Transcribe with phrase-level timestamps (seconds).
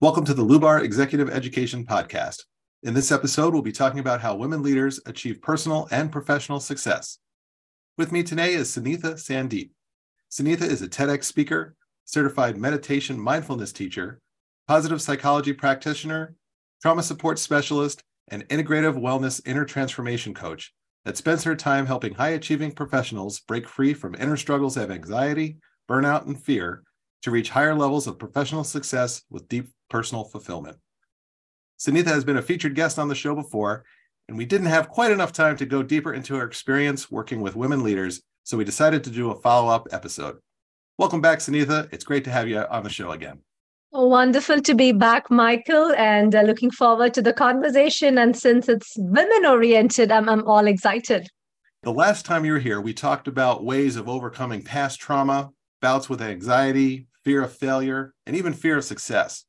[0.00, 2.44] Welcome to the Lubar Executive Education Podcast.
[2.84, 7.18] In this episode, we'll be talking about how women leaders achieve personal and professional success.
[7.96, 9.70] With me today is Sunitha Sandeep.
[10.30, 11.74] Sunitha is a TEDx speaker,
[12.04, 14.20] certified meditation mindfulness teacher,
[14.68, 16.36] positive psychology practitioner,
[16.80, 20.72] trauma support specialist, and integrative wellness inner transformation coach
[21.06, 25.56] that spends her time helping high achieving professionals break free from inner struggles of anxiety,
[25.90, 26.84] burnout, and fear
[27.22, 30.78] to reach higher levels of professional success with deep personal fulfillment.
[31.78, 33.84] Sunitha has been a featured guest on the show before,
[34.28, 37.56] and we didn't have quite enough time to go deeper into her experience working with
[37.56, 40.38] women leaders, so we decided to do a follow up episode.
[40.98, 41.88] Welcome back, Sunitha.
[41.92, 43.40] It's great to have you on the show again.
[43.92, 48.18] Wonderful to be back, Michael, and uh, looking forward to the conversation.
[48.18, 51.28] And since it's women oriented, I'm, I'm all excited.
[51.84, 56.10] The last time you were here, we talked about ways of overcoming past trauma, bouts
[56.10, 59.44] with anxiety, fear of failure, and even fear of success.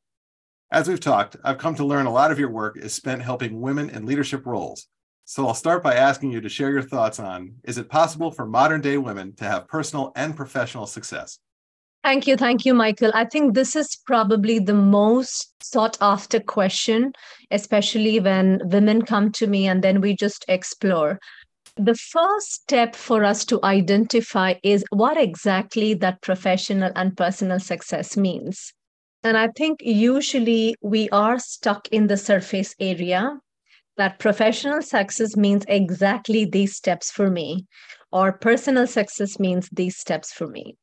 [0.72, 3.60] As we've talked, I've come to learn a lot of your work is spent helping
[3.60, 4.86] women in leadership roles.
[5.26, 8.46] So I'll start by asking you to share your thoughts on is it possible for
[8.46, 11.40] modern day women to have personal and professional success?
[12.04, 12.38] Thank you.
[12.38, 13.12] Thank you, Michael.
[13.16, 17.14] I think this is probably the most sought after question,
[17.50, 21.20] especially when women come to me and then we just explore.
[21.78, 28.16] The first step for us to identify is what exactly that professional and personal success
[28.16, 28.72] means.
[29.24, 33.40] And I think usually we are stuck in the surface area
[33.98, 37.66] that professional success means exactly these steps for me,
[38.12, 40.78] or personal success means these steps for me.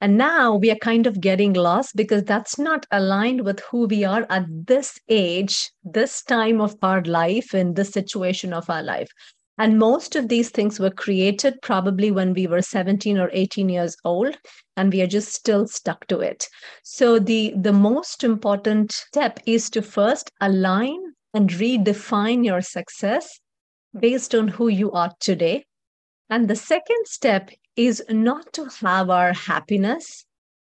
[0.00, 4.04] And now we are kind of getting lost because that's not aligned with who we
[4.04, 9.08] are at this age, this time of our life, in this situation of our life.
[9.58, 13.96] And most of these things were created probably when we were 17 or 18 years
[14.04, 14.36] old,
[14.76, 16.46] and we are just still stuck to it.
[16.82, 23.40] So the, the most important step is to first align and redefine your success
[23.98, 25.64] based on who you are today.
[26.28, 30.26] And the second step is not to have our happiness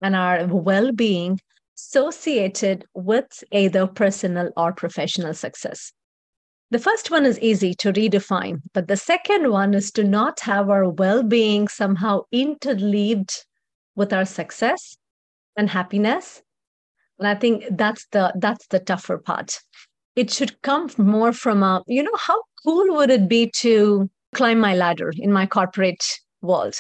[0.01, 1.41] and our well being
[1.77, 5.93] associated with either personal or professional success.
[6.73, 10.71] The first one is easy to redefine, but the second one is to not have
[10.71, 13.45] our well being somehow interleaved
[13.97, 14.97] with our success
[15.57, 16.43] and happiness.
[17.19, 19.59] And I think that's the that's the tougher part.
[20.15, 24.61] It should come more from a, you know, how cool would it be to climb
[24.61, 26.05] my ladder in my corporate
[26.41, 26.77] world?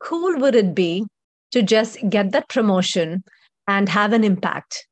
[0.00, 1.04] Cool would it be
[1.50, 3.22] to just get that promotion
[3.68, 4.86] and have an impact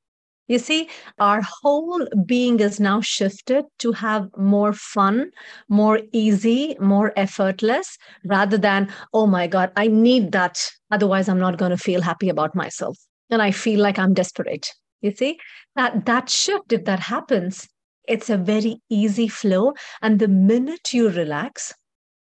[0.48, 0.88] you see,
[1.18, 5.30] our whole being is now shifted to have more fun,
[5.68, 10.58] more easy, more effortless, rather than, oh my God, I need that.
[10.90, 12.98] Otherwise, I'm not going to feel happy about myself.
[13.30, 14.68] And I feel like I'm desperate.
[15.00, 15.38] You see,
[15.76, 17.68] that, that shift, if that happens,
[18.08, 19.74] it's a very easy flow.
[20.02, 21.72] And the minute you relax,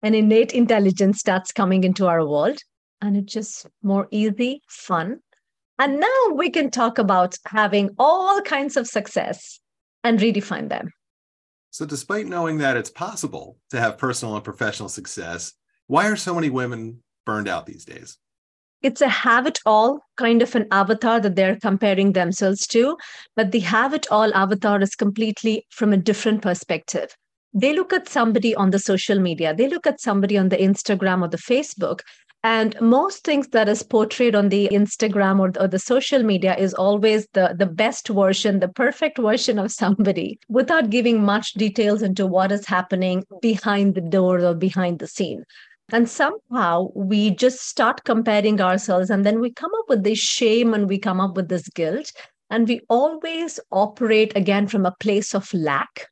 [0.03, 2.59] an innate intelligence starts coming into our world
[3.01, 5.21] and it's just more easy, fun,
[5.79, 9.61] and now we can talk about having all kinds of success
[10.03, 10.91] and redefine them.
[11.71, 15.53] So, despite knowing that it's possible to have personal and professional success,
[15.87, 18.19] why are so many women burned out these days?
[18.83, 22.97] It's a have it all kind of an avatar that they're comparing themselves to,
[23.35, 27.15] but the have it all avatar is completely from a different perspective.
[27.53, 31.23] They look at somebody on the social media, they look at somebody on the Instagram
[31.23, 32.01] or the Facebook,
[32.49, 36.57] and most things that is portrayed on the instagram or the, or the, social media
[36.57, 42.01] is always the, the best version the perfect version of somebody without giving much details
[42.01, 45.45] into what is happening behind the door or behind the scene.
[45.91, 50.75] And somehow we just start comparing ourselves and then we come up with this shame
[50.75, 52.13] and we come up with this guilt.
[52.51, 56.09] And we always operate again from a place of lack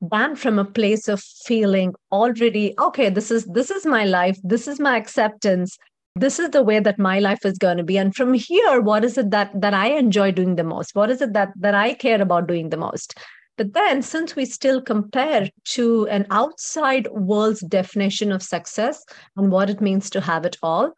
[0.00, 4.66] than from a place of feeling already okay this is this is my life this
[4.66, 5.76] is my acceptance
[6.16, 7.96] this is the way that my life is going to be.
[7.96, 10.94] And from here what is it that that i enjoy doing the most?
[10.94, 13.18] What is it that that i care about doing the most?
[13.56, 19.04] But then since we still compare to an outside world's definition of success
[19.36, 20.92] and what it means to have it all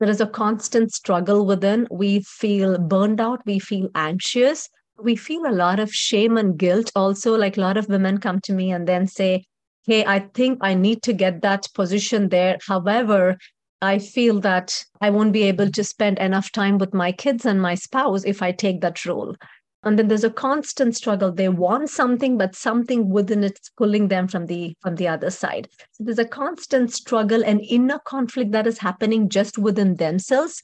[0.00, 1.86] there is a constant struggle within.
[1.90, 4.68] We feel burned out we feel anxious
[5.02, 8.40] we feel a lot of shame and guilt also like a lot of women come
[8.40, 9.44] to me and then say
[9.86, 12.58] hey i think i need to get that position there.
[12.66, 13.36] However
[13.82, 17.62] i feel that i won't be able to spend enough time with my kids and
[17.62, 19.34] my spouse if i take that role.
[19.82, 21.32] And then there's a constant struggle.
[21.32, 25.70] They want something but something within it's pulling them from the from the other side.
[25.92, 30.60] So there's a constant struggle and inner conflict that is happening just within themselves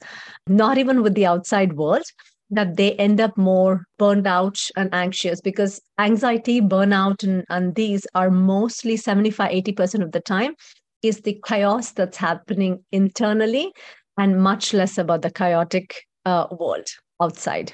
[0.47, 2.05] not even with the outside world
[2.49, 8.07] that they end up more burned out and anxious because anxiety, burnout, and, and these
[8.15, 10.55] are mostly 75, 80% of the time
[11.03, 13.71] is the chaos that's happening internally
[14.17, 15.93] and much less about the chaotic
[16.25, 16.87] uh, world
[17.21, 17.73] outside.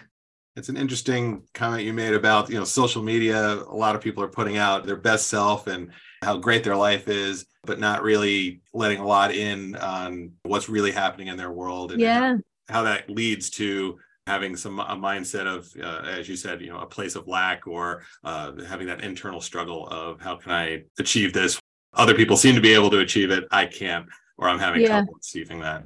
[0.55, 3.55] It's an interesting comment you made about, you know, social media.
[3.55, 5.91] A lot of people are putting out their best self and
[6.21, 10.91] how great their life is, but not really letting a lot in on what's really
[10.91, 12.35] happening in their world and yeah.
[12.69, 13.97] how that leads to
[14.27, 17.67] having some a mindset of uh, as you said you know a place of lack
[17.67, 21.59] or uh, having that internal struggle of how can i achieve this
[21.93, 24.05] other people seem to be able to achieve it i can't
[24.37, 24.87] or i'm having yeah.
[24.87, 25.83] trouble achieving that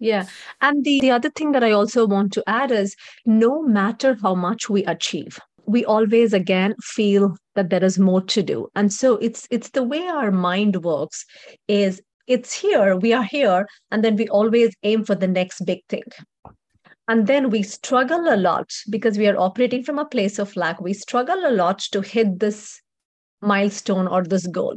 [0.00, 0.26] yeah.
[0.60, 2.94] And the, the other thing that I also want to add is
[3.26, 8.42] no matter how much we achieve, we always again feel that there is more to
[8.42, 8.68] do.
[8.76, 11.24] And so it's it's the way our mind works
[11.66, 15.80] is it's here, we are here, and then we always aim for the next big
[15.88, 16.04] thing.
[17.08, 20.80] And then we struggle a lot because we are operating from a place of lack.
[20.80, 22.80] We struggle a lot to hit this
[23.40, 24.76] milestone or this goal.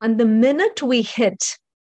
[0.00, 1.38] And the minute we hit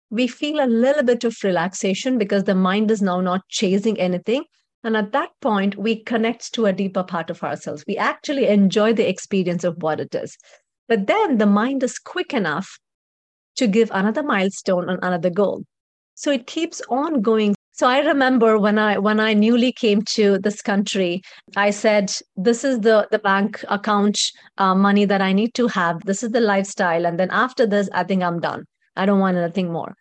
[0.09, 4.43] we feel a little bit of relaxation because the mind is now not chasing anything.
[4.83, 7.83] And at that point, we connect to a deeper part of ourselves.
[7.87, 10.37] We actually enjoy the experience of what it is.
[10.87, 12.79] But then the mind is quick enough
[13.57, 15.63] to give another milestone and another goal.
[16.15, 17.55] So it keeps on going.
[17.77, 21.21] So I remember when I when I newly came to this country,
[21.55, 24.19] I said, "This is the the bank account
[24.57, 26.01] uh, money that I need to have.
[26.05, 28.65] This is the lifestyle, and then after this, I think I'm done."
[28.95, 29.93] I don't want anything more.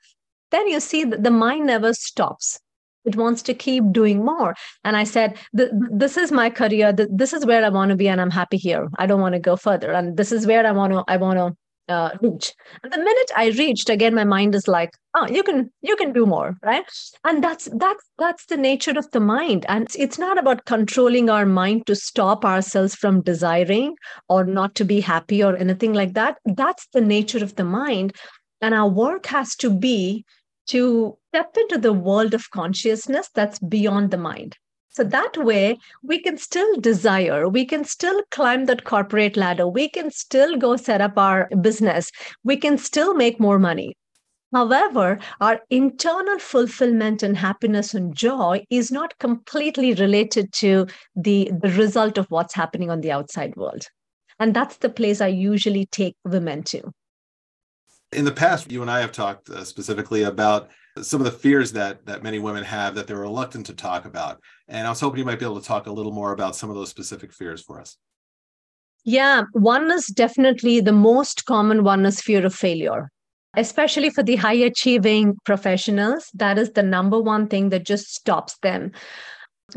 [0.50, 2.58] Then you see that the mind never stops.
[3.04, 4.54] It wants to keep doing more.
[4.82, 6.92] And I said, this is my career.
[6.92, 8.88] This is where I want to be, and I'm happy here.
[8.98, 9.92] I don't want to go further.
[9.92, 11.04] And this is where I want to.
[11.06, 11.54] I want to
[11.88, 12.52] uh, reach.
[12.82, 16.12] And the minute I reached, again, my mind is like, oh, you can you can
[16.12, 16.84] do more, right?
[17.24, 19.66] And that's that's that's the nature of the mind.
[19.68, 23.96] And it's not about controlling our mind to stop ourselves from desiring
[24.28, 26.38] or not to be happy or anything like that.
[26.44, 28.14] That's the nature of the mind.
[28.60, 30.24] And our work has to be
[30.68, 34.56] to step into the world of consciousness that's beyond the mind.
[34.96, 39.90] So that way, we can still desire, we can still climb that corporate ladder, we
[39.90, 42.10] can still go set up our business,
[42.44, 43.94] we can still make more money.
[44.54, 51.72] However, our internal fulfillment and happiness and joy is not completely related to the, the
[51.72, 53.88] result of what's happening on the outside world.
[54.38, 56.90] And that's the place I usually take women to.
[58.12, 60.70] In the past, you and I have talked uh, specifically about
[61.02, 64.40] some of the fears that that many women have that they're reluctant to talk about.
[64.68, 66.70] And I was hoping you might be able to talk a little more about some
[66.70, 67.96] of those specific fears for us.
[69.04, 73.10] Yeah, one is definitely the most common one is fear of failure.
[73.56, 78.58] Especially for the high achieving professionals, that is the number one thing that just stops
[78.58, 78.92] them.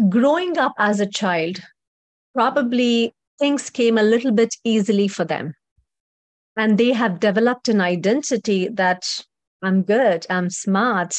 [0.09, 1.59] Growing up as a child,
[2.33, 5.53] probably things came a little bit easily for them
[6.59, 9.24] and they have developed an identity that
[9.61, 11.15] I'm good, I'm smart,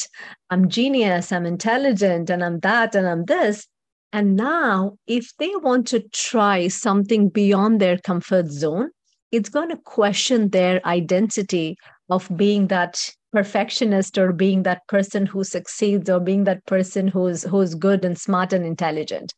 [0.48, 3.66] I'm genius, I'm intelligent, and I'm that, and I'm this.
[4.12, 8.90] And now, if they want to try something beyond their comfort zone,
[9.30, 11.76] it's going to question their identity
[12.08, 12.98] of being that
[13.32, 18.18] perfectionist or being that person who succeeds or being that person who's who's good and
[18.18, 19.32] smart and intelligent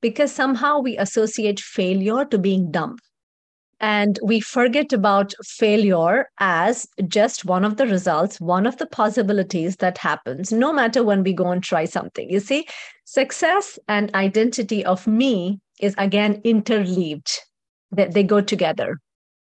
[0.00, 2.96] because somehow we associate failure to being dumb
[3.84, 9.76] and we forget about failure as just one of the results, one of the possibilities
[9.76, 12.30] that happens no matter when we go and try something.
[12.30, 12.66] You see,
[13.04, 17.30] success and identity of me is again interleaved,
[17.92, 19.00] they, they go together.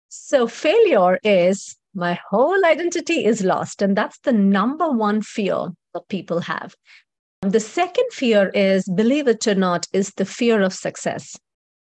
[0.09, 3.83] So, failure is my whole identity is lost.
[3.83, 6.75] And that's the number one fear that people have.
[7.43, 11.37] The second fear is, believe it or not, is the fear of success.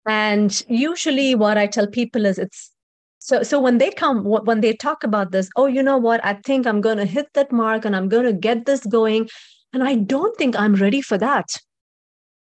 [0.07, 2.71] And usually, what I tell people is it's
[3.19, 6.25] so so when they come when they talk about this, oh, you know what?
[6.25, 9.29] I think I'm going to hit that mark and I'm going to get this going,
[9.73, 11.49] and I don't think I'm ready for that.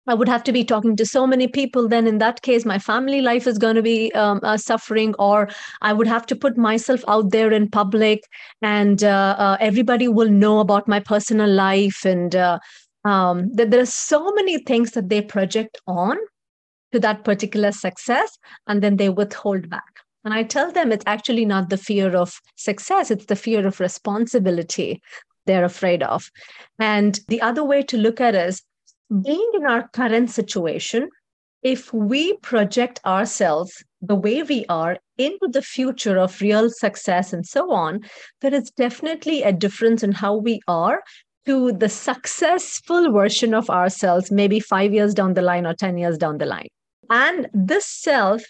[0.08, 1.88] I would have to be talking to so many people.
[1.88, 5.50] Then, in that case, my family life is going to be um, uh, suffering, or
[5.82, 8.24] I would have to put myself out there in public,
[8.62, 12.06] and uh, uh, everybody will know about my personal life.
[12.06, 12.60] And uh,
[13.06, 16.18] um, that there are so many things that they project on
[16.92, 20.00] to that particular success and then they withhold back.
[20.26, 23.80] And I tell them it's actually not the fear of success, it's the fear of
[23.80, 25.02] responsibility
[25.46, 26.30] they're afraid of.
[26.78, 28.62] And the other way to look at it is
[29.24, 31.10] being in our current situation,
[31.64, 37.46] if we project ourselves the way we are into the future of real success and
[37.46, 38.02] so on,
[38.42, 41.02] there is definitely a difference in how we are
[41.46, 46.18] to the successful version of ourselves, maybe five years down the line or 10 years
[46.18, 46.68] down the line.
[47.10, 48.44] And this self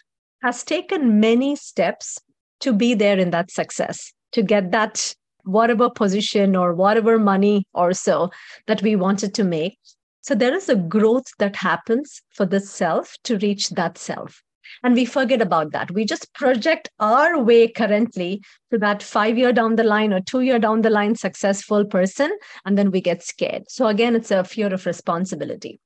[0.43, 2.19] has taken many steps
[2.61, 5.13] to be there in that success, to get that
[5.43, 8.29] whatever position or whatever money or so
[8.67, 9.77] that we wanted to make.
[10.21, 14.43] So there is a growth that happens for the self to reach that self.
[14.83, 15.91] And we forget about that.
[15.91, 20.41] We just project our way currently to that five year down the line or two
[20.41, 22.31] year down the line successful person.
[22.65, 23.63] And then we get scared.
[23.67, 25.79] So again, it's a fear of responsibility.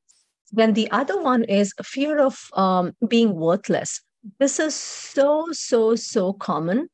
[0.54, 4.00] Then the other one is fear of um, being worthless.
[4.40, 6.88] This is so, so, so common.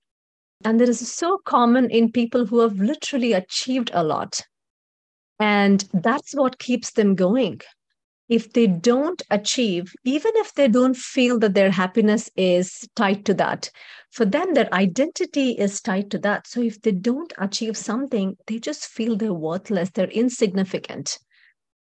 [0.66, 4.42] And it is so common in people who have literally achieved a lot.
[5.40, 7.62] And that's what keeps them going
[8.30, 13.34] if they don't achieve, even if they don't feel that their happiness is tied to
[13.34, 13.72] that,
[14.12, 16.48] for them, their identity is tied to that.
[16.48, 21.18] So if they don't achieve something, they just feel they're worthless, they're insignificant.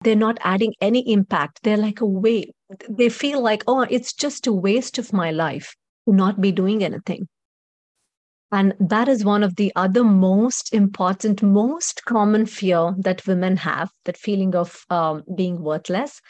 [0.02, 1.60] They're not adding any impact.
[1.62, 2.52] They're like a way.
[2.88, 5.74] They feel like, oh, it's just a waste of my life
[6.08, 7.28] to not be doing anything.
[8.52, 13.90] And that is one of the other most important, most common fear that women have
[14.06, 16.20] that feeling of um, being worthless.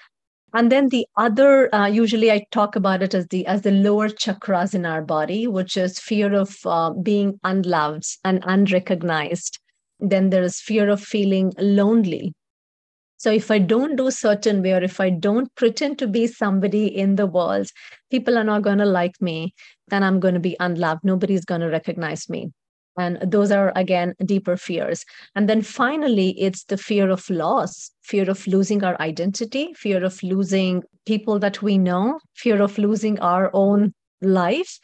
[0.53, 4.09] And then the other, uh, usually I talk about it as the as the lower
[4.09, 9.59] chakras in our body, which is fear of uh, being unloved and unrecognized.
[10.01, 12.35] Then there is fear of feeling lonely.
[13.21, 16.87] So if I don't do certain way, or if I don't pretend to be somebody
[16.87, 17.67] in the world,
[18.11, 19.53] people are not going to like me.
[19.89, 21.05] Then I'm going to be unloved.
[21.05, 22.51] Nobody's going to recognize me.
[22.97, 25.05] And those are, again, deeper fears.
[25.35, 30.23] And then finally, it's the fear of loss, fear of losing our identity, fear of
[30.23, 34.79] losing people that we know, fear of losing our own life,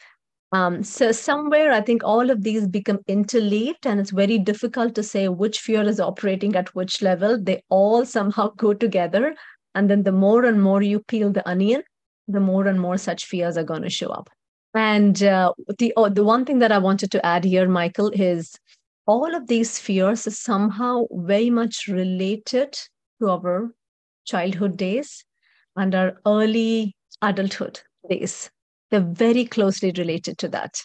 [0.53, 5.03] um, so somewhere, I think all of these become interleaved, and it's very difficult to
[5.03, 7.37] say which fear is operating at which level.
[7.41, 9.35] They all somehow go together,
[9.75, 11.83] and then the more and more you peel the onion,
[12.27, 14.29] the more and more such fears are going to show up.
[14.73, 18.57] And uh, the oh, the one thing that I wanted to add here, Michael, is
[19.05, 22.77] all of these fears is somehow very much related
[23.19, 23.71] to our
[24.25, 25.25] childhood days
[25.75, 28.49] and our early adulthood days
[28.89, 30.81] they're very closely related to that.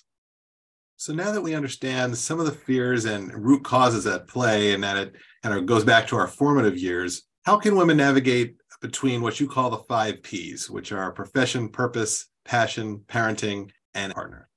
[0.96, 4.84] So now that we understand some of the fears and root causes at play, and
[4.84, 9.20] that it kind of goes back to our formative years, how can women navigate between
[9.20, 14.48] what you call the five P's, which are profession, purpose, passion, parenting, and partner?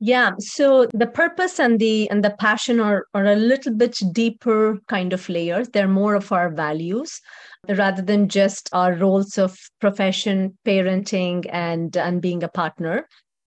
[0.00, 0.32] Yeah.
[0.38, 5.12] So the purpose and the and the passion are, are a little bit deeper kind
[5.12, 5.68] of layers.
[5.70, 7.20] They're more of our values
[7.68, 13.08] rather than just our roles of profession, parenting, and, and being a partner.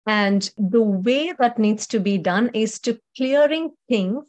[0.06, 4.22] And the way that needs to be done is to clearing things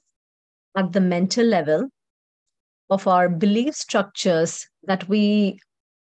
[0.75, 1.89] at the mental level
[2.89, 5.59] of our belief structures that we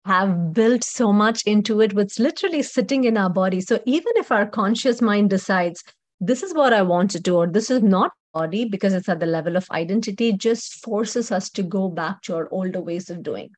[0.07, 3.61] have built so much into it, what's literally sitting in our body.
[3.61, 5.83] So even if our conscious mind decides,
[6.19, 9.19] this is what I want to do, or this is not body because it's at
[9.19, 13.21] the level of identity, just forces us to go back to our older ways of
[13.21, 13.49] doing.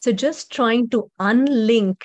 [0.00, 2.02] So just trying to unlink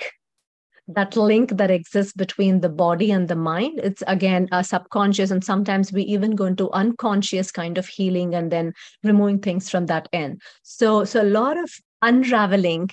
[0.87, 5.41] that link that exists between the body and the mind it's again a subconscious and
[5.41, 10.09] sometimes we even go into unconscious kind of healing and then removing things from that
[10.11, 11.71] end so so a lot of
[12.01, 12.89] unraveling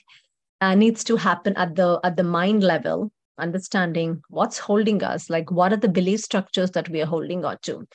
[0.61, 5.51] uh, needs to happen at the at the mind level understanding what's holding us like
[5.51, 7.87] what are the belief structures that we are holding on to.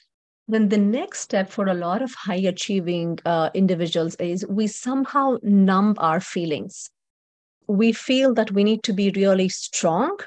[0.47, 5.37] Then the next step for a lot of high achieving uh, individuals is we somehow
[5.41, 6.91] numb our feelings.
[7.67, 10.17] We feel that we need to be really strong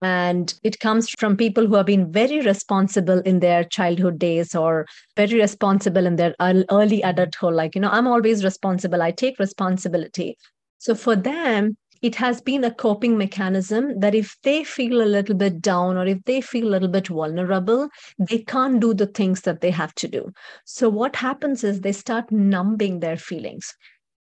[0.00, 4.86] and it comes from people who have been very responsible in their childhood days or
[5.16, 7.54] very responsible in their early adulthood.
[7.54, 9.02] Like you know i'm always responsible.
[9.02, 10.36] I take responsibility
[10.78, 15.34] so for them it has been a coping mechanism that if they feel a little
[15.34, 19.40] bit down or if they feel a little bit vulnerable, they can't do the things
[19.40, 20.30] that they have to do.
[20.64, 23.74] So, what happens is they start numbing their feelings.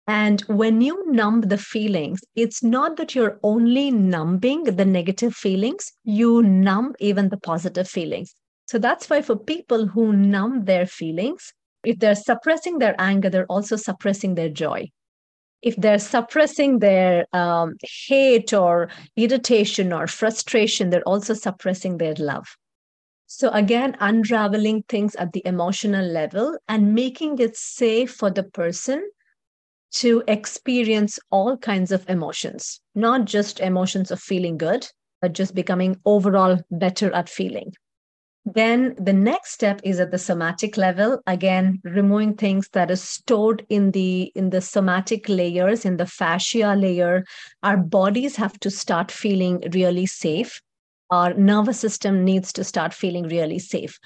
[0.09, 5.93] And when you numb the feelings, it's not that you're only numbing the negative feelings,
[6.03, 8.35] you numb even the positive feelings.
[8.67, 11.53] So that's why for people who numb their feelings,
[11.85, 14.89] if they're suppressing their anger, they're also suppressing their joy.
[15.63, 22.47] If they're suppressing their um, hate or irritation or frustration, they're also suppressing their love.
[23.27, 29.09] So, again, unraveling things at the emotional level and making it safe for the person
[29.93, 34.87] to experience all kinds of emotions, not just emotions of feeling good,
[35.21, 37.73] but just becoming overall better at feeling.
[38.45, 43.65] Then the next step is at the somatic level again removing things that is stored
[43.69, 47.25] in the in the somatic layers in the fascia layer.
[47.63, 50.61] Our bodies have to start feeling really safe.
[51.11, 53.99] Our nervous system needs to start feeling really safe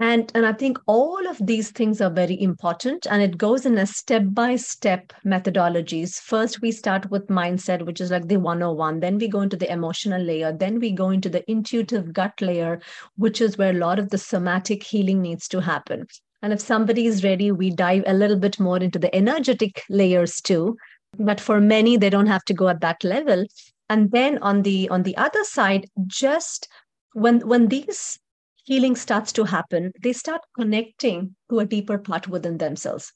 [0.00, 3.76] and and i think all of these things are very important and it goes in
[3.78, 6.20] a step by step methodologies.
[6.20, 9.70] First we start with mindset which is like the 101 then we go into the
[9.72, 10.52] emotional layer.
[10.52, 12.80] Then we go into the intuitive gut layer
[13.16, 16.06] which is where a lot of the somatic healing needs to happen.
[16.42, 20.40] And if somebody is ready we dive a little bit more into the energetic layers
[20.40, 20.76] too.
[21.18, 23.46] But for many they don't have to go at that level.
[23.90, 26.68] And then on the on the other side just
[27.14, 28.20] when when these
[28.68, 33.14] healing starts to happen, they start connecting to a deeper part within themselves.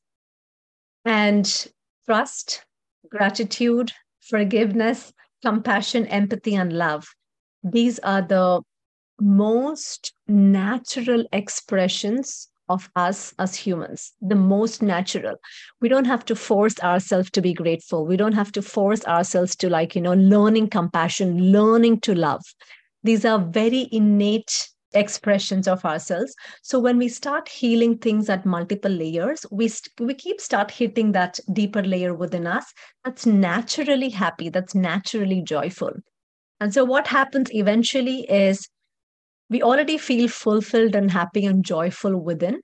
[1.04, 1.44] And
[2.06, 2.64] trust,
[3.10, 5.12] gratitude, forgiveness,
[5.44, 7.06] compassion, empathy, and love.
[7.62, 8.62] These are the
[9.20, 15.36] most natural expressions of us as humans, the most natural.
[15.82, 18.06] We don't have to force ourselves to be grateful.
[18.06, 22.42] We don't have to force ourselves to, like, you know, learning compassion, learning to love.
[23.02, 26.34] These are very innate expressions of ourselves.
[26.62, 31.12] So when we start healing things at multiple layers we st- we keep start hitting
[31.12, 32.64] that deeper layer within us
[33.04, 35.92] that's naturally happy that's naturally joyful.
[36.60, 38.68] And so what happens eventually is
[39.50, 42.60] we already feel fulfilled and happy and joyful within.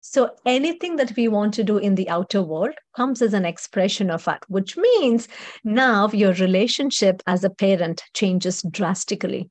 [0.00, 4.10] So anything that we want to do in the outer world comes as an expression
[4.10, 5.28] of that, which means
[5.64, 9.50] now your relationship as a parent changes drastically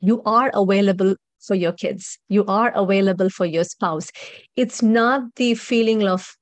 [0.00, 2.18] you are available for your kids.
[2.28, 4.10] You are available for your spouse.
[4.56, 6.34] It's not the feeling of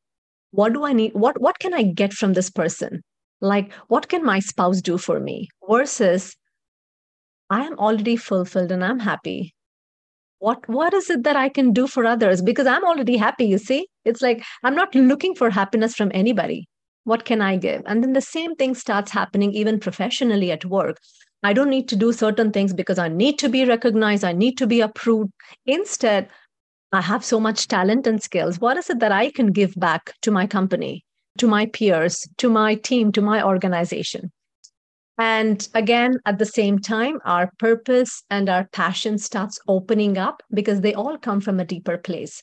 [0.53, 3.03] what do i need what what can i get from this person?
[3.41, 5.49] Like what can my spouse do for me?
[5.69, 6.37] Versus
[7.51, 9.55] i am already fulfilled and i'm happy.
[10.39, 12.43] What what is it that i can do for others?
[12.43, 13.87] Because i'm already happy you see?
[14.05, 16.67] It's like i'm not looking for happiness from anybody.
[17.05, 17.83] What can i give?
[17.87, 20.99] And then the same thing starts happening even professionally at work
[21.45, 24.57] I don't need to do certain things because I need to be recognized, I need
[24.59, 25.33] to be approved.
[25.67, 26.29] Instead,
[26.93, 28.61] I have so much talent and skills.
[28.61, 31.05] What is it that I can give back to my company,
[31.39, 34.31] to my peers, to my team, to my organization?
[35.19, 40.81] And again, at the same time, our purpose and our passion starts opening up because
[40.81, 42.43] they all come from a deeper place.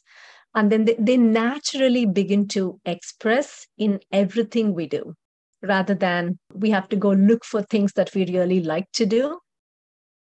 [0.55, 5.15] And then they, they naturally begin to express in everything we do
[5.61, 9.39] rather than we have to go look for things that we really like to do.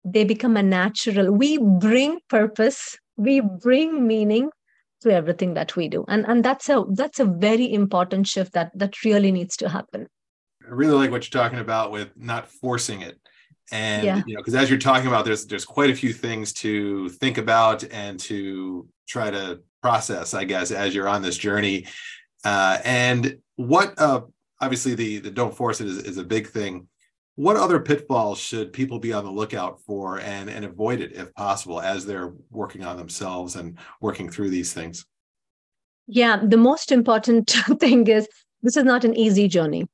[0.04, 4.50] They become a natural we bring purpose we bring meaning
[5.02, 6.04] to everything that we do.
[6.08, 10.06] And and that's a that's a very important shift that that really needs to happen.
[10.64, 13.18] I really like what you're talking about with not forcing it.
[13.70, 14.22] And yeah.
[14.26, 17.38] you know because as you're talking about there's there's quite a few things to think
[17.38, 21.86] about and to try to process i guess as you're on this journey.
[22.44, 24.22] Uh, and what uh,
[24.62, 26.88] obviously the the don't force it is, is a big thing.
[27.34, 31.34] What other pitfalls should people be on the lookout for and and avoid it if
[31.34, 35.04] possible as they're working on themselves and working through these things?
[36.06, 38.28] Yeah the most important thing is
[38.62, 39.86] this is not an easy journey.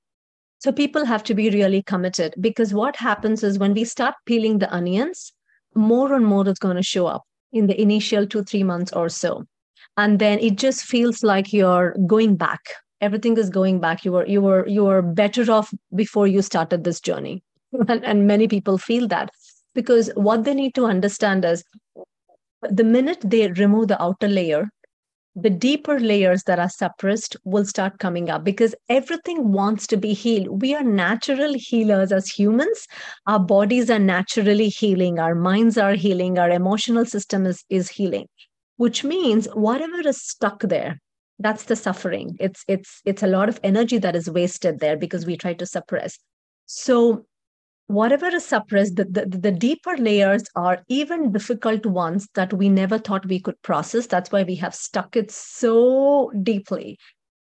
[0.60, 4.58] So people have to be really committed because what happens is when we start peeling
[4.58, 5.32] the onions
[5.74, 9.08] more and more is going to show up in the initial 2 3 months or
[9.08, 9.44] so.
[9.96, 12.60] And then it just feels like you're going back
[13.00, 16.84] everything is going back you were you were you were better off before you started
[16.84, 17.42] this journey
[17.88, 19.30] and, and many people feel that
[19.74, 21.64] because what they need to understand is
[22.62, 24.68] the minute they remove the outer layer
[25.40, 30.12] the deeper layers that are suppressed will start coming up because everything wants to be
[30.12, 30.60] healed.
[30.62, 32.86] We are natural healers as humans.
[33.26, 38.26] Our bodies are naturally healing, our minds are healing, our emotional system is, is healing,
[38.78, 40.98] which means whatever is stuck there,
[41.38, 42.36] that's the suffering.
[42.40, 45.66] It's it's it's a lot of energy that is wasted there because we try to
[45.66, 46.18] suppress.
[46.66, 47.26] So
[47.86, 52.98] whatever is suppressed the, the, the deeper layers are even difficult ones that we never
[52.98, 54.06] thought we could process.
[54.06, 56.98] That's why we have stuck it so deeply.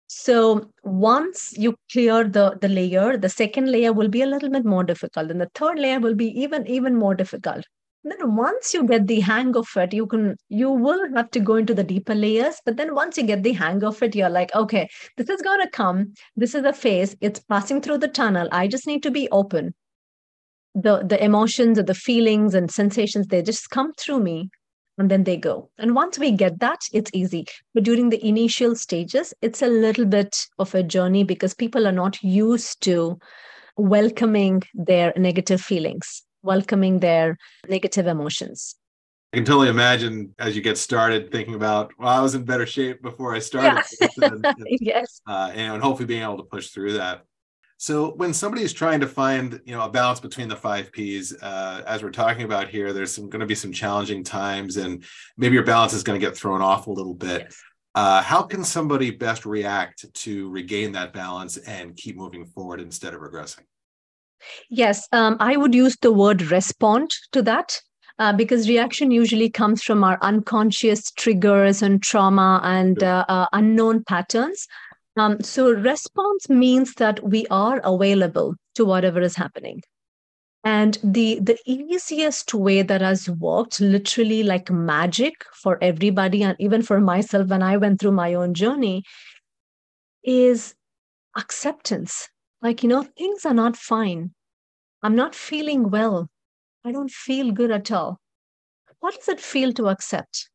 [0.06, 4.64] So once you clear the the layer the second layer will be a little bit
[4.64, 7.64] more difficult and the third layer will be even even more difficult
[8.10, 11.56] then once you get the hang of it you can you will have to go
[11.56, 12.60] into the deeper layers.
[12.64, 15.60] But then once you get the hang of it you're like okay this is going
[15.60, 16.14] to come.
[16.36, 17.16] This is a phase.
[17.20, 18.48] It's passing through the tunnel.
[18.52, 19.74] I just need to be open.
[20.74, 24.50] The the emotions or the feelings and sensations they just come through me
[24.98, 25.70] and then they go.
[25.78, 27.46] And once we get that it's easy.
[27.72, 31.98] But during the initial stages it's a little bit of a journey because people are
[32.04, 33.18] not used to
[33.76, 37.36] welcoming their negative feelings welcoming their
[37.68, 38.76] negative emotions.
[39.32, 42.64] I can totally imagine as you get started thinking about, well, I was in better
[42.64, 43.84] shape before I started.
[44.00, 44.28] Yeah.
[44.30, 44.46] and,
[44.80, 45.20] yes.
[45.26, 47.24] Uh, and hopefully being able to push through that.
[47.78, 51.34] So when somebody is trying to find, you know, a balance between the five P's,
[51.42, 55.04] uh, as we're talking about here, there's going to be some challenging times, and
[55.36, 57.42] maybe your balance is going to get thrown off a little bit.
[57.42, 57.62] Yes.
[57.94, 63.12] Uh, how can somebody best react to regain that balance and keep moving forward instead
[63.12, 63.64] of regressing?
[64.70, 67.80] Yes, um, I would use the word respond to that.
[68.18, 74.02] Uh, because reaction usually comes from our unconscious triggers and trauma and uh, uh, unknown
[74.04, 74.66] patterns.
[75.18, 79.82] Um, so response means that we are available to whatever is happening.
[80.64, 86.82] And the the easiest way that has worked, literally like magic for everybody, and even
[86.82, 89.04] for myself when I went through my own journey,
[90.24, 90.74] is
[91.36, 92.28] acceptance.
[92.62, 94.32] Like, you know, things are not fine.
[95.02, 96.28] I'm not feeling well.
[96.84, 98.18] I don't feel good at all.
[99.00, 100.48] What does it feel to accept?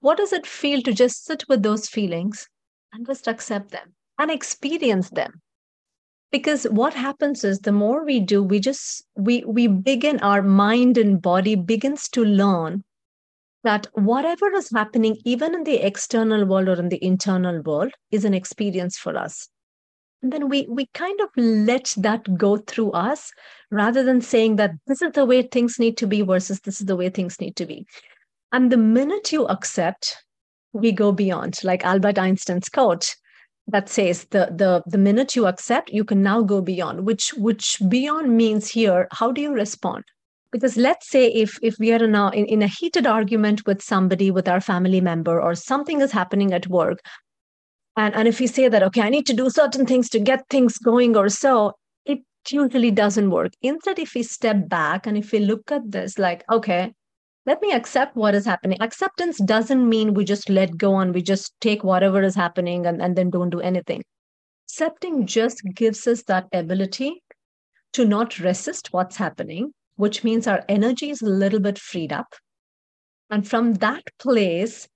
[0.00, 2.48] What does it feel to just sit with those feelings
[2.92, 5.42] and just accept them and experience them
[6.34, 10.98] because what happens is the more we do we just we we begin our mind
[10.98, 12.82] and body begins to learn
[13.62, 18.24] that whatever is happening even in the external world or in the internal world is
[18.24, 19.48] an experience for us
[20.32, 23.30] then we we kind of let that go through us
[23.70, 26.86] rather than saying that this is the way things need to be versus this is
[26.86, 27.86] the way things need to be
[28.52, 30.24] and the minute you accept
[30.74, 33.14] we go beyond, like Albert Einstein's quote
[33.66, 37.06] that says the the the minute you accept, you can now go beyond.
[37.06, 40.04] Which which beyond means here, how do you respond?
[40.52, 44.30] Because let's say if if we are now in, in a heated argument with somebody,
[44.30, 46.98] with our family member, or something is happening at work,
[47.96, 50.48] and, and if we say that, okay, I need to do certain things to get
[50.48, 53.52] things going or so, it usually doesn't work.
[53.62, 56.92] Instead, if we step back and if we look at this like, okay,
[57.46, 58.78] let me accept what is happening.
[58.80, 63.02] Acceptance doesn't mean we just let go and we just take whatever is happening and,
[63.02, 64.02] and then don't do anything.
[64.66, 67.22] Accepting just gives us that ability
[67.92, 72.34] to not resist what's happening, which means our energy is a little bit freed up.
[73.30, 74.88] And from that place,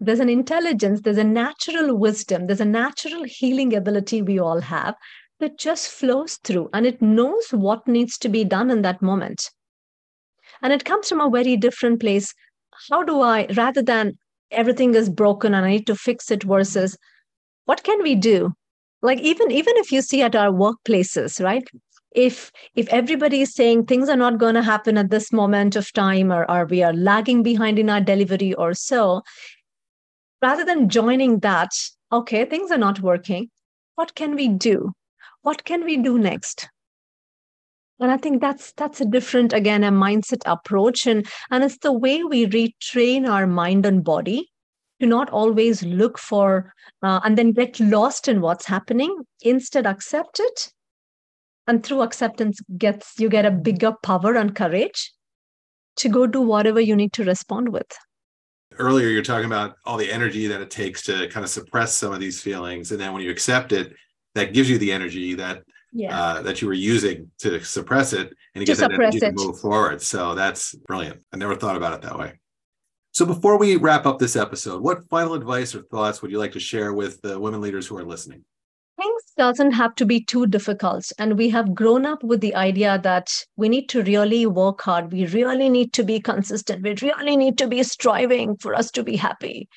[0.00, 4.94] there's an intelligence, there's a natural wisdom, there's a natural healing ability we all have
[5.40, 9.50] that just flows through and it knows what needs to be done in that moment.
[10.62, 12.34] And it comes from a very different place.
[12.90, 14.14] How do I, rather than
[14.50, 16.96] everything is broken and I need to fix it versus
[17.66, 18.52] what can we do?
[19.02, 21.62] Like even even if you see at our workplaces, right?
[22.12, 25.92] If if everybody is saying things are not going to happen at this moment of
[25.92, 29.22] time or, or we are lagging behind in our delivery or so,
[30.42, 31.70] rather than joining that,
[32.12, 33.50] okay, things are not working.
[33.94, 34.92] What can we do?
[35.42, 36.68] What can we do next?
[38.00, 41.92] and i think that's that's a different again a mindset approach and and it's the
[41.92, 44.48] way we retrain our mind and body
[45.00, 46.72] to not always look for
[47.02, 50.72] uh, and then get lost in what's happening instead accept it
[51.66, 55.12] and through acceptance gets you get a bigger power and courage
[55.96, 57.90] to go do whatever you need to respond with
[58.78, 62.12] earlier you're talking about all the energy that it takes to kind of suppress some
[62.12, 63.94] of these feelings and then when you accept it
[64.34, 65.62] that gives you the energy that
[65.92, 66.18] yeah.
[66.18, 69.20] uh, that you were using to suppress it and you get that energy it.
[69.20, 70.02] to move forward.
[70.02, 71.22] So that's brilliant.
[71.32, 72.34] I never thought about it that way.
[73.12, 76.52] So before we wrap up this episode, what final advice or thoughts would you like
[76.52, 78.44] to share with the women leaders who are listening?
[79.38, 81.12] Doesn't have to be too difficult.
[81.16, 85.12] And we have grown up with the idea that we need to really work hard.
[85.12, 86.82] We really need to be consistent.
[86.82, 89.68] We really need to be striving for us to be happy.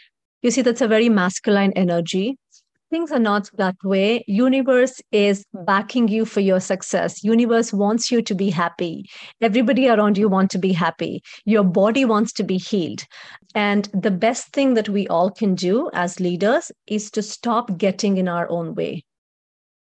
[0.41, 2.37] You see, that's a very masculine energy
[2.91, 8.21] things are not that way universe is backing you for your success universe wants you
[8.21, 12.57] to be happy everybody around you want to be happy your body wants to be
[12.57, 13.05] healed
[13.55, 18.17] and the best thing that we all can do as leaders is to stop getting
[18.17, 19.01] in our own way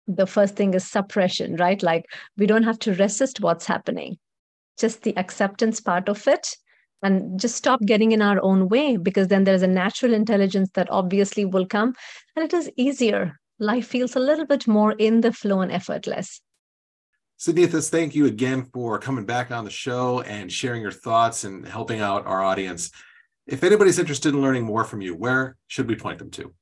[0.06, 2.04] the first thing is suppression right like
[2.36, 4.16] we don't have to resist what's happening
[4.78, 6.56] just the acceptance part of it
[7.02, 10.90] and just stop getting in our own way because then there's a natural intelligence that
[10.90, 11.94] obviously will come
[12.34, 16.40] and it is easier life feels a little bit more in the flow and effortless
[17.38, 21.68] Sunithas, thank you again for coming back on the show and sharing your thoughts and
[21.68, 22.90] helping out our audience.
[23.46, 26.54] If anybody's interested in learning more from you, where should we point them to?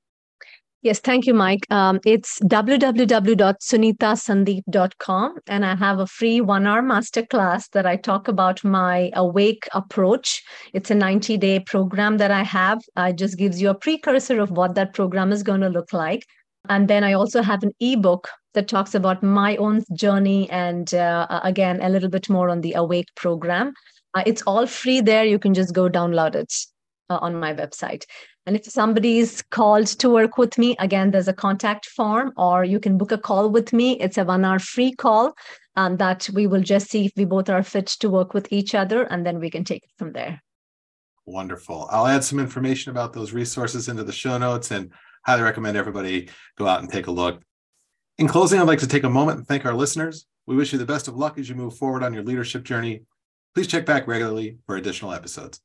[0.84, 1.66] Yes, thank you, Mike.
[1.70, 8.62] Um, it's www.sunithasandeep.com, and I have a free one hour masterclass that I talk about
[8.62, 10.42] my awake approach.
[10.74, 12.82] It's a 90 day program that I have.
[12.98, 16.26] It just gives you a precursor of what that program is going to look like.
[16.68, 21.40] And then I also have an ebook that talks about my own journey and uh,
[21.44, 23.72] again, a little bit more on the Awake program.
[24.12, 25.24] Uh, it's all free there.
[25.24, 26.52] You can just go download it
[27.08, 28.04] uh, on my website.
[28.46, 32.78] And if somebody's called to work with me, again, there's a contact form, or you
[32.78, 33.92] can book a call with me.
[34.00, 35.34] It's a one hour free call
[35.76, 38.74] um, that we will just see if we both are fit to work with each
[38.74, 40.42] other, and then we can take it from there.
[41.24, 41.88] Wonderful.
[41.90, 44.92] I'll add some information about those resources into the show notes and
[45.24, 46.28] highly recommend everybody
[46.58, 47.40] go out and take a look.
[48.18, 50.26] In closing, I'd like to take a moment and thank our listeners.
[50.46, 53.04] We wish you the best of luck as you move forward on your leadership journey.
[53.54, 55.60] Please check back regularly for additional episodes.